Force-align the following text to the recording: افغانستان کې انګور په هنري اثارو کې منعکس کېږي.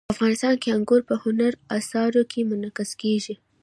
افغانستان 0.13 0.53
کې 0.61 0.69
انګور 0.77 1.01
په 1.09 1.15
هنري 1.23 1.57
اثارو 1.77 2.21
کې 2.31 2.47
منعکس 2.49 2.91
کېږي. 3.01 3.35